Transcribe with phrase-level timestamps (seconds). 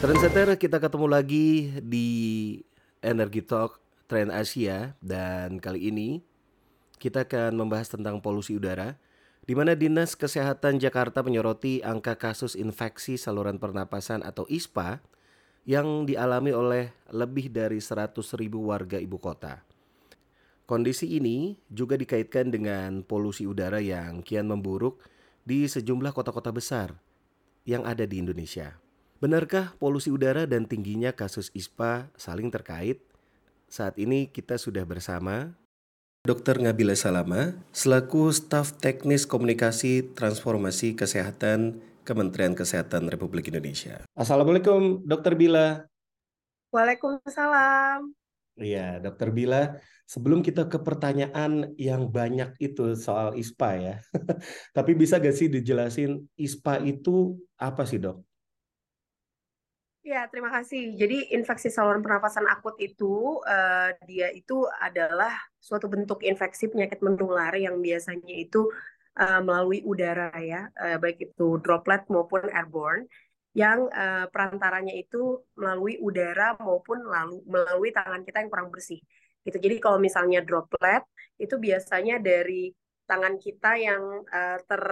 [0.00, 2.08] Trendsetter kita ketemu lagi di
[3.04, 6.24] Energy Talk Trend Asia dan kali ini
[6.96, 8.96] kita akan membahas tentang polusi udara
[9.44, 15.04] di mana Dinas Kesehatan Jakarta menyoroti angka kasus infeksi saluran pernapasan atau ISPA
[15.68, 19.60] yang dialami oleh lebih dari 100 ribu warga ibu kota.
[20.64, 25.04] Kondisi ini juga dikaitkan dengan polusi udara yang kian memburuk
[25.44, 26.96] di sejumlah kota-kota besar
[27.68, 28.80] yang ada di Indonesia.
[29.20, 33.04] Benarkah polusi udara dan tingginya kasus ISPA saling terkait?
[33.68, 35.52] Saat ini kita sudah bersama
[36.24, 36.56] Dr.
[36.56, 44.00] Ngabila Salama selaku staf teknis komunikasi transformasi kesehatan Kementerian Kesehatan Republik Indonesia.
[44.16, 45.36] Assalamualaikum Dr.
[45.36, 45.84] Bila.
[46.72, 48.16] Waalaikumsalam.
[48.56, 49.76] Iya, Dokter Bila,
[50.08, 53.96] sebelum kita ke pertanyaan yang banyak itu soal ISPA ya.
[54.76, 58.29] Tapi bisa gak sih dijelasin ISPA itu apa sih, Dok?
[60.10, 60.98] Ya, terima kasih.
[60.98, 65.30] Jadi infeksi saluran pernafasan akut itu uh, dia itu adalah
[65.62, 68.66] suatu bentuk infeksi penyakit menular yang biasanya itu
[69.22, 73.06] uh, melalui udara ya, uh, baik itu droplet maupun airborne
[73.54, 78.98] yang uh, perantaranya itu melalui udara maupun lalu melalui tangan kita yang kurang bersih.
[79.46, 79.62] Gitu.
[79.62, 81.06] Jadi kalau misalnya droplet
[81.38, 82.74] itu biasanya dari
[83.06, 84.82] tangan kita yang uh, ter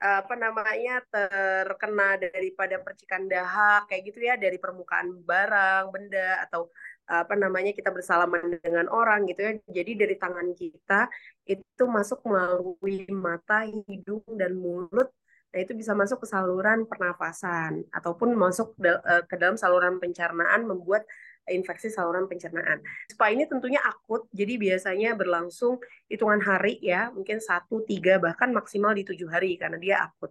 [0.00, 6.72] apa namanya terkena daripada percikan dahak kayak gitu ya dari permukaan barang benda atau
[7.04, 9.52] apa namanya kita bersalaman dengan orang gitu ya.
[9.68, 11.10] Jadi dari tangan kita
[11.44, 15.10] itu masuk melalui mata hidung dan mulut.
[15.50, 21.02] Nah itu bisa masuk ke saluran pernafasan ataupun masuk eh, ke dalam saluran pencernaan membuat
[21.50, 22.80] infeksi saluran pencernaan.
[23.10, 28.94] Spa ini tentunya akut, jadi biasanya berlangsung hitungan hari ya, mungkin satu, tiga, bahkan maksimal
[28.94, 30.30] di tujuh hari karena dia akut.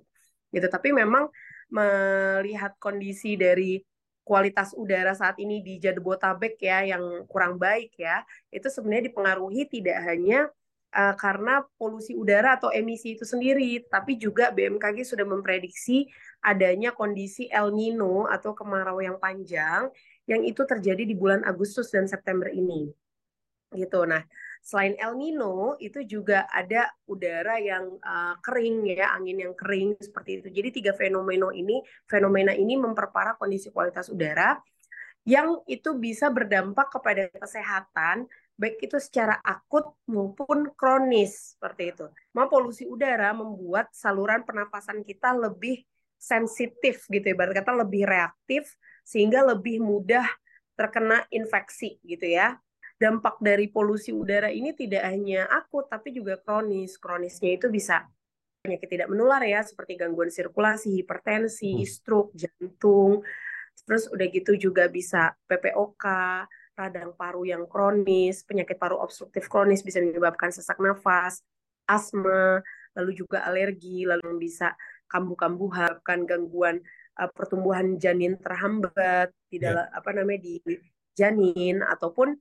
[0.49, 0.65] Gitu.
[0.65, 1.29] Tapi memang
[1.69, 3.77] melihat kondisi dari
[4.25, 8.21] kualitas udara saat ini di Jabodetabek ya yang kurang baik ya,
[8.53, 10.49] itu sebenarnya dipengaruhi tidak hanya
[10.93, 16.09] uh, karena polusi udara atau emisi itu sendiri, tapi juga BMKG sudah memprediksi
[16.45, 19.89] adanya kondisi El Nino atau kemarau yang panjang
[20.29, 22.93] yang itu terjadi di bulan Agustus dan September ini.
[23.73, 24.01] Gitu.
[24.05, 24.21] Nah,
[24.61, 30.41] selain El Nino itu juga ada udara yang uh, kering ya, angin yang kering seperti
[30.41, 30.47] itu.
[30.53, 34.53] Jadi tiga fenomena ini, fenomena ini memperparah kondisi kualitas udara
[35.27, 38.25] yang itu bisa berdampak kepada kesehatan
[38.59, 42.05] baik itu secara akut maupun kronis seperti itu.
[42.35, 45.87] Ma polusi udara membuat saluran pernapasan kita lebih
[46.19, 48.75] sensitif gitu ibarat kata lebih reaktif
[49.07, 50.27] sehingga lebih mudah
[50.75, 52.59] terkena infeksi gitu ya.
[52.99, 56.99] Dampak dari polusi udara ini tidak hanya akut tapi juga kronis.
[56.99, 58.03] Kronisnya itu bisa
[58.59, 61.87] penyakit tidak menular ya seperti gangguan sirkulasi, hipertensi, hmm.
[61.87, 63.23] stroke, jantung.
[63.87, 66.03] Terus udah gitu juga bisa PPOK,
[66.75, 71.39] radang paru yang kronis, penyakit paru obstruktif kronis bisa menyebabkan sesak nafas,
[71.87, 72.59] asma,
[72.95, 74.75] lalu juga alergi, lalu bisa
[75.09, 76.79] kambuh-kambuhan, gangguan
[77.19, 79.73] uh, pertumbuhan janin terhambat di ya.
[79.73, 79.97] dalam yeah.
[79.97, 80.53] apa namanya di
[81.17, 82.37] janin ataupun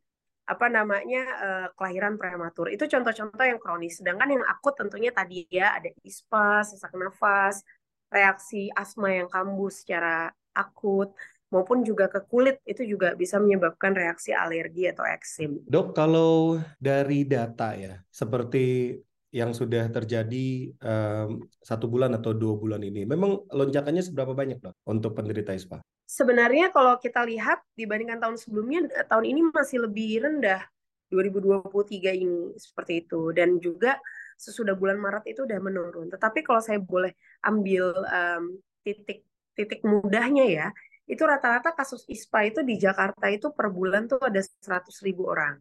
[0.49, 5.77] apa namanya uh, kelahiran prematur itu contoh-contoh yang kronis sedangkan yang akut tentunya tadi ya
[5.77, 7.61] ada ispa sesak nafas
[8.09, 11.13] reaksi asma yang kambuh secara akut
[11.53, 15.65] maupun juga ke kulit itu juga bisa menyebabkan reaksi alergi atau eksim.
[15.65, 18.97] Dok, kalau dari data ya, seperti
[19.29, 24.75] yang sudah terjadi um, satu bulan atau dua bulan ini, memang lonjakannya seberapa banyak dok
[24.89, 25.85] untuk penderita ISPA?
[26.09, 30.65] Sebenarnya kalau kita lihat dibandingkan tahun sebelumnya, tahun ini masih lebih rendah
[31.13, 34.01] 2023 ini seperti itu dan juga
[34.41, 36.09] sesudah bulan Maret itu udah menurun.
[36.09, 37.13] Tetapi kalau saya boleh
[37.45, 40.67] ambil um, titik titik mudahnya ya,
[41.09, 45.59] itu rata-rata kasus ISPA itu di Jakarta itu per bulan tuh ada 100 ribu orang.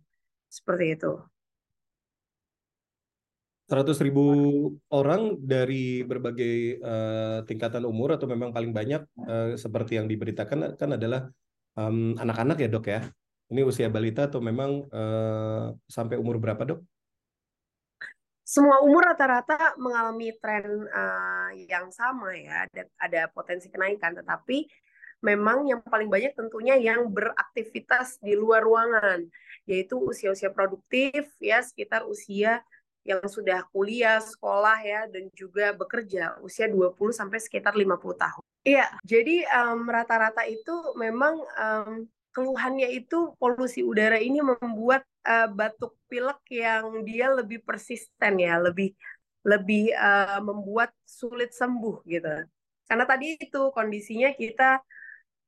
[0.48, 1.12] Seperti itu.
[3.68, 4.24] 100 ribu
[4.96, 10.90] orang dari berbagai uh, tingkatan umur atau memang paling banyak uh, seperti yang diberitakan kan
[10.96, 11.28] adalah
[12.18, 13.02] anak-anak um, ya dok ya?
[13.48, 16.80] Ini usia balita atau memang uh, sampai umur berapa dok?
[18.48, 24.64] Semua umur rata-rata mengalami tren uh, yang sama ya, ada, ada potensi kenaikan, tetapi
[25.20, 29.28] memang yang paling banyak tentunya yang beraktivitas di luar ruangan,
[29.68, 32.64] yaitu usia-usia produktif ya sekitar usia
[33.08, 38.44] yang sudah kuliah, sekolah ya dan juga bekerja usia 20 sampai sekitar 50 tahun.
[38.68, 39.48] Iya, jadi
[39.88, 42.04] rata-rata um, itu memang um,
[42.36, 48.92] keluhannya itu polusi udara ini membuat uh, batuk pilek yang dia lebih persisten ya, lebih
[49.48, 52.44] lebih uh, membuat sulit sembuh gitu.
[52.92, 54.84] Karena tadi itu kondisinya kita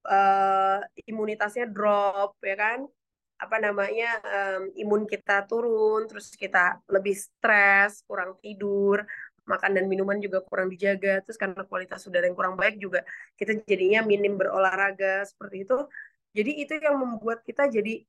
[0.07, 2.79] uh, imunitasnya drop ya kan
[3.39, 9.07] apa namanya um, imun kita turun terus kita lebih stres kurang tidur
[9.47, 13.01] makan dan minuman juga kurang dijaga terus karena kualitas udara yang kurang baik juga
[13.39, 15.77] kita jadinya minim berolahraga seperti itu.
[16.29, 18.05] Jadi itu yang membuat kita jadi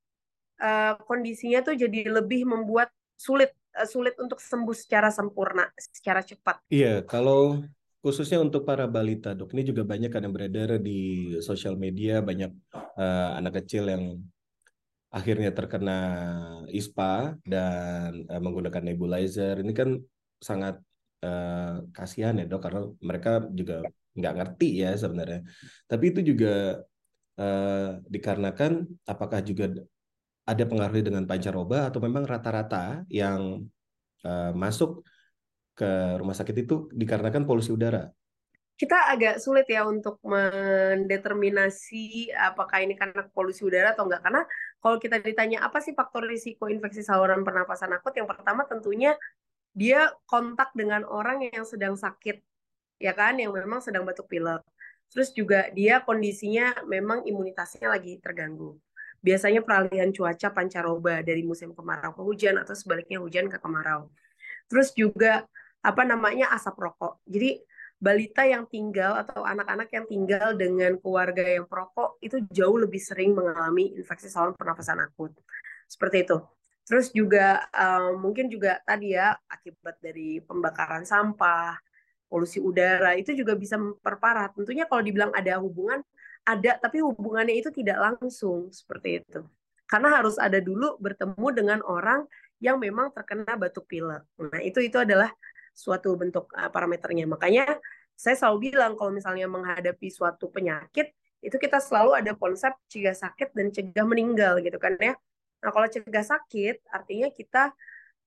[0.61, 6.61] uh, kondisinya tuh jadi lebih membuat sulit uh, sulit untuk sembuh secara sempurna secara cepat.
[6.69, 7.65] Iya kalau
[8.05, 12.53] khususnya untuk para balita dok ini juga banyak kan yang beredar di sosial media banyak
[12.77, 14.21] uh, anak kecil yang
[15.11, 15.99] akhirnya terkena
[16.71, 19.59] ISPA dan uh, menggunakan nebulizer.
[19.59, 19.99] Ini kan
[20.39, 20.79] sangat
[21.27, 23.83] uh, kasihan ya dok karena mereka juga
[24.15, 25.43] nggak ngerti ya sebenarnya.
[25.91, 26.79] Tapi itu juga
[27.43, 29.65] uh, dikarenakan apakah juga
[30.47, 33.67] ada pengaruh dengan pancaroba atau memang rata-rata yang
[34.27, 35.03] uh, masuk
[35.75, 38.11] ke rumah sakit itu dikarenakan polusi udara
[38.81, 44.25] kita agak sulit ya untuk mendeterminasi apakah ini karena polusi udara atau enggak.
[44.25, 44.43] Karena
[44.81, 48.17] kalau kita ditanya apa sih faktor risiko infeksi saluran pernapasan akut?
[48.17, 49.21] Yang pertama tentunya
[49.77, 52.41] dia kontak dengan orang yang sedang sakit
[52.97, 53.37] ya kan?
[53.37, 54.65] Yang memang sedang batuk pilek.
[55.13, 58.81] Terus juga dia kondisinya memang imunitasnya lagi terganggu.
[59.21, 64.09] Biasanya peralihan cuaca pancaroba dari musim kemarau ke hujan atau sebaliknya hujan ke kemarau.
[64.73, 65.45] Terus juga
[65.85, 67.21] apa namanya asap rokok.
[67.29, 67.61] Jadi
[68.01, 73.37] balita yang tinggal atau anak-anak yang tinggal dengan keluarga yang perokok itu jauh lebih sering
[73.37, 75.37] mengalami infeksi saluran pernafasan akut.
[75.85, 76.41] Seperti itu.
[76.89, 81.77] Terus juga um, mungkin juga tadi ya akibat dari pembakaran sampah,
[82.27, 84.51] polusi udara itu juga bisa memperparah.
[84.57, 86.01] Tentunya kalau dibilang ada hubungan,
[86.43, 89.45] ada tapi hubungannya itu tidak langsung seperti itu.
[89.85, 92.25] Karena harus ada dulu bertemu dengan orang
[92.65, 94.23] yang memang terkena batuk pilek.
[94.41, 95.29] Nah, itu itu adalah
[95.73, 97.25] suatu bentuk uh, parameternya.
[97.31, 97.79] Makanya
[98.15, 103.57] saya selalu bilang kalau misalnya menghadapi suatu penyakit itu kita selalu ada konsep cegah sakit
[103.57, 105.17] dan cegah meninggal gitu kan ya.
[105.65, 107.73] Nah kalau cegah sakit artinya kita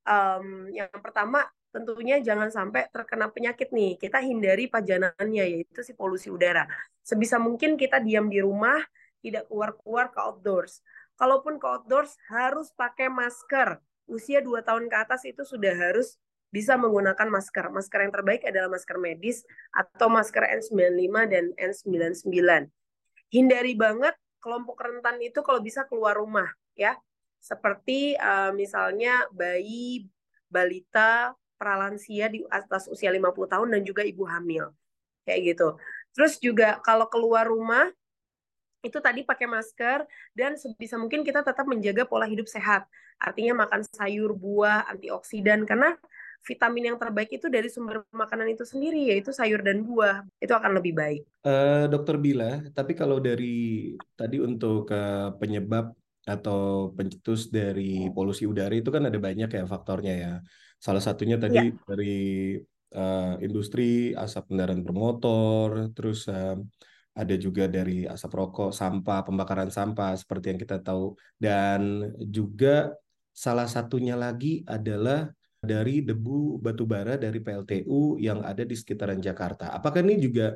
[0.10, 3.98] um, yang pertama tentunya jangan sampai terkena penyakit nih.
[3.98, 6.70] Kita hindari pajanannya yaitu si polusi udara.
[7.02, 8.78] Sebisa mungkin kita diam di rumah,
[9.26, 10.86] tidak keluar-keluar ke outdoors.
[11.18, 13.82] Kalaupun ke outdoors harus pakai masker.
[14.06, 16.22] Usia 2 tahun ke atas itu sudah harus
[16.54, 17.74] bisa menggunakan masker.
[17.74, 19.42] Masker yang terbaik adalah masker medis
[19.74, 22.70] atau masker N95 dan N99.
[23.34, 26.46] Hindari banget kelompok rentan itu kalau bisa keluar rumah
[26.78, 26.94] ya.
[27.42, 30.06] Seperti uh, misalnya bayi,
[30.46, 34.70] balita, pralansia di atas usia 50 tahun dan juga ibu hamil.
[35.26, 35.68] Kayak gitu.
[36.14, 37.90] Terus juga kalau keluar rumah
[38.86, 40.06] itu tadi pakai masker
[40.38, 42.86] dan sebisa mungkin kita tetap menjaga pola hidup sehat.
[43.18, 45.96] Artinya makan sayur, buah, antioksidan karena
[46.44, 50.78] vitamin yang terbaik itu dari sumber makanan itu sendiri yaitu sayur dan buah itu akan
[50.78, 51.22] lebih baik.
[51.44, 58.72] Uh, Dokter Bila, tapi kalau dari tadi untuk uh, penyebab atau pencetus dari polusi udara
[58.72, 60.34] itu kan ada banyak ya faktornya ya.
[60.80, 61.76] Salah satunya tadi ya.
[61.88, 62.56] dari
[62.96, 66.60] uh, industri asap kendaraan bermotor, terus uh,
[67.14, 72.92] ada juga dari asap rokok, sampah, pembakaran sampah seperti yang kita tahu, dan juga
[73.34, 75.30] salah satunya lagi adalah
[75.64, 79.72] dari debu batubara dari PLTU yang ada di sekitaran Jakarta.
[79.72, 80.52] Apakah ini juga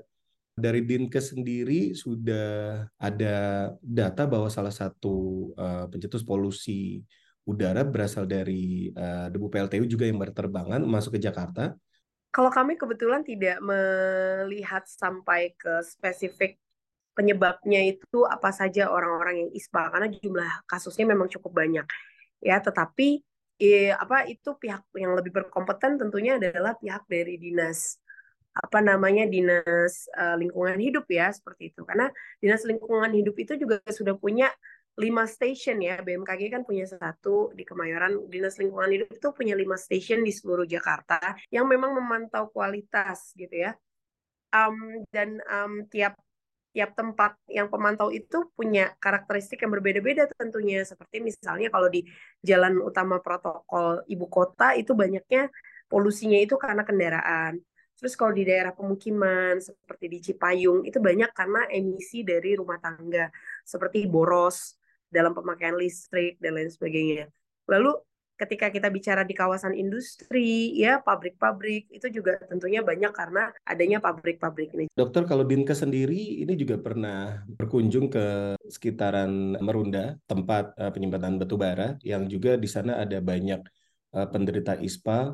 [0.51, 3.35] dari Dinkes sendiri sudah ada
[3.79, 6.99] data bahwa salah satu uh, pencetus polusi
[7.47, 11.71] udara berasal dari uh, debu PLTU juga yang berterbangan masuk ke Jakarta?
[12.27, 16.59] Kalau kami kebetulan tidak melihat sampai ke spesifik
[17.15, 21.87] penyebabnya itu apa saja orang-orang yang ISPA karena jumlah kasusnya memang cukup banyak
[22.45, 23.25] ya tetapi
[23.57, 27.97] eh, apa itu pihak yang lebih berkompeten tentunya adalah pihak dari dinas
[28.57, 31.85] apa namanya dinas uh, lingkungan hidup ya seperti itu.
[31.85, 32.09] Karena
[32.41, 34.49] dinas lingkungan hidup itu juga sudah punya
[34.97, 39.77] lima station ya BMKG kan punya satu di Kemayoran dinas lingkungan hidup itu punya lima
[39.77, 43.77] station di seluruh Jakarta yang memang memantau kualitas gitu ya.
[44.49, 46.17] Um, dan um, tiap
[46.77, 50.85] tiap tempat yang pemantau itu punya karakteristik yang berbeda-beda tentunya.
[50.85, 52.05] Seperti misalnya kalau di
[52.45, 55.49] jalan utama protokol ibu kota itu banyaknya
[55.89, 57.57] polusinya itu karena kendaraan.
[57.97, 63.25] Terus kalau di daerah pemukiman seperti di Cipayung itu banyak karena emisi dari rumah tangga
[63.65, 64.77] seperti boros
[65.09, 67.25] dalam pemakaian listrik dan lain sebagainya.
[67.65, 67.97] Lalu
[68.37, 74.69] ketika kita bicara di kawasan industri, ya pabrik-pabrik itu juga tentunya banyak karena adanya pabrik-pabrik
[74.77, 74.85] ini.
[74.93, 81.57] Dokter, kalau Dinkes sendiri ini juga pernah berkunjung ke sekitaran Merunda, tempat uh, penyimpanan batu
[81.57, 83.65] bara, yang juga di sana ada banyak
[84.13, 85.33] uh, penderita ISPA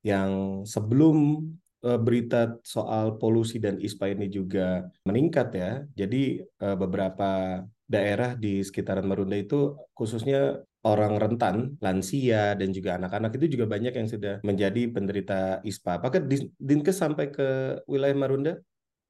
[0.00, 1.44] yang sebelum
[1.84, 5.72] uh, berita soal polusi dan ISPA ini juga meningkat ya.
[5.92, 13.58] Jadi beberapa daerah di sekitaran Marunda itu khususnya orang rentan, lansia dan juga anak-anak itu
[13.58, 15.98] juga banyak yang sudah menjadi penderita ISPA.
[15.98, 16.22] Apakah
[16.58, 18.54] Dinkes sampai ke wilayah Marunda?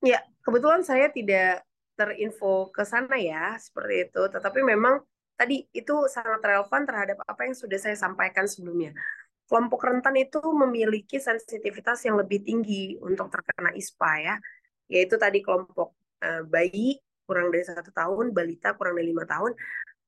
[0.01, 1.67] Ya, kebetulan saya tidak
[1.99, 4.23] terinfo ke sana ya, seperti itu.
[4.31, 5.03] Tetapi memang
[5.35, 8.95] tadi itu sangat relevan terhadap apa yang sudah saya sampaikan sebelumnya.
[9.49, 14.35] Kelompok rentan itu memiliki sensitivitas yang lebih tinggi untuk terkena ISPA ya,
[14.89, 19.53] yaitu tadi kelompok uh, bayi kurang dari satu tahun, balita kurang dari lima tahun,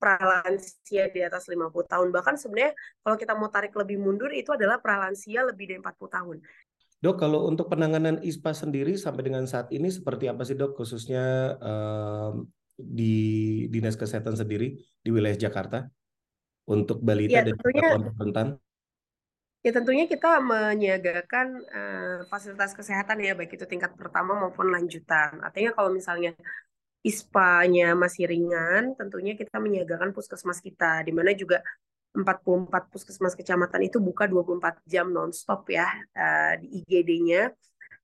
[0.00, 2.08] pralansia di atas 50 tahun.
[2.08, 2.72] Bahkan sebenarnya
[3.04, 6.36] kalau kita mau tarik lebih mundur itu adalah pralansia lebih dari 40 tahun.
[7.00, 11.56] Dok, kalau untuk penanganan ISPA sendiri sampai dengan saat ini seperti apa sih dok, khususnya
[11.56, 12.44] um,
[12.76, 13.16] di
[13.72, 15.88] Dinas Kesehatan sendiri di wilayah Jakarta
[16.68, 18.48] untuk balita ya, dan kelompok rentan?
[19.60, 25.36] Ya tentunya kita menyiagakan uh, fasilitas kesehatan ya baik itu tingkat pertama maupun lanjutan.
[25.44, 26.32] Artinya kalau misalnya
[27.00, 31.64] ISPA-nya masih ringan, tentunya kita menyiagakan puskesmas kita di mana juga
[32.12, 37.54] 44 puskesmas kecamatan itu buka 24 jam nonstop ya uh, di IGD-nya.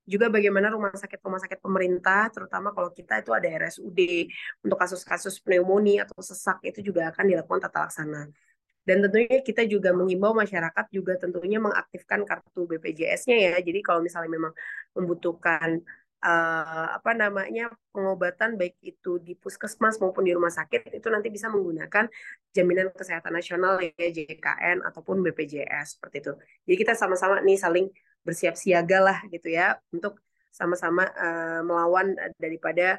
[0.06, 4.30] Juga bagaimana rumah sakit-rumah sakit pemerintah, terutama kalau kita itu ada RSUD
[4.62, 8.30] untuk kasus-kasus pneumonia atau sesak itu juga akan dilakukan tata laksana.
[8.86, 13.54] Dan tentunya kita juga mengimbau masyarakat juga tentunya mengaktifkan kartu BPJS-nya ya.
[13.58, 14.54] Jadi kalau misalnya memang
[14.94, 15.82] membutuhkan
[16.26, 21.47] uh, apa namanya pengobatan baik itu di puskesmas maupun di rumah sakit itu nanti bisa
[21.47, 22.11] menggunakan
[22.50, 26.33] jaminan kesehatan nasional ya JKN ataupun BPJS seperti itu.
[26.66, 27.87] Jadi kita sama-sama nih saling
[28.26, 30.18] bersiap siaga lah gitu ya untuk
[30.50, 32.99] sama-sama uh, melawan daripada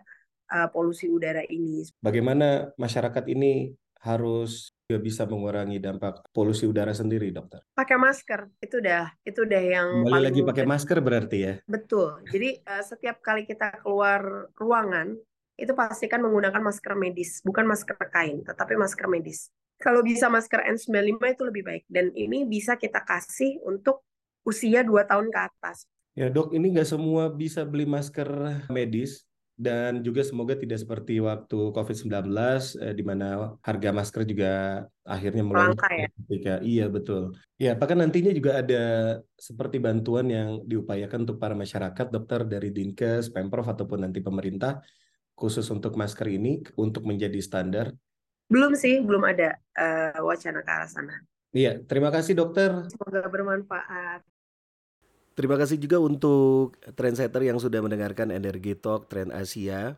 [0.53, 1.83] uh, polusi udara ini.
[1.99, 7.59] Bagaimana masyarakat ini harus juga bisa mengurangi dampak polusi udara sendiri, dokter?
[7.75, 11.53] Pakai masker, itu udah itu udah yang Kembali paling lagi pakai masker berarti ya?
[11.67, 12.23] Betul.
[12.31, 15.11] Jadi uh, setiap kali kita keluar ruangan
[15.59, 19.51] itu pastikan menggunakan masker medis, bukan masker kain, tetapi masker medis.
[19.75, 24.07] Kalau bisa masker N95 itu lebih baik dan ini bisa kita kasih untuk
[24.47, 25.83] usia 2 tahun ke atas.
[26.15, 29.26] Ya dok, ini nggak semua bisa beli masker medis
[29.57, 32.13] dan juga semoga tidak seperti waktu COVID-19
[32.77, 36.09] eh, di mana harga masker juga akhirnya melonjak ya.
[36.13, 37.33] ketika iya betul.
[37.57, 38.83] Ya, apakah nantinya juga ada
[39.33, 44.85] seperti bantuan yang diupayakan untuk para masyarakat, dokter dari Dinkes, Pemprov ataupun nanti pemerintah
[45.33, 47.89] khusus untuk masker ini untuk menjadi standar?
[48.45, 51.17] Belum sih, belum ada uh, wacana ke arah sana.
[51.49, 52.69] Iya, terima kasih dokter.
[52.93, 54.21] Semoga bermanfaat.
[55.37, 59.93] Terima kasih juga untuk trendsetter yang sudah mendengarkan Energi Talk Trend Asia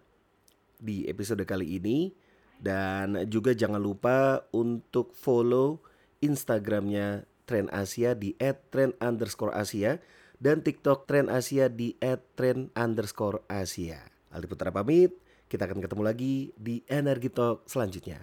[0.75, 2.11] di episode kali ini.
[2.59, 5.79] Dan juga jangan lupa untuk follow
[6.19, 8.35] Instagramnya Trend Asia di
[8.67, 9.95] @trend underscore Asia
[10.43, 11.95] dan TikTok Trend Asia di
[12.35, 14.03] @trend underscore Asia.
[14.35, 15.15] Aldi Putra pamit,
[15.47, 18.19] kita akan ketemu lagi di Energi Talk selanjutnya.